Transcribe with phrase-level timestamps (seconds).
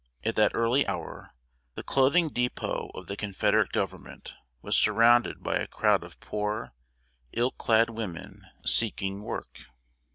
[0.23, 1.29] At that early hour,
[1.75, 6.71] the clothing dépôt of the Confederate government was surrounded by a crowd of poor,
[7.33, 9.65] ill clad women, seeking work.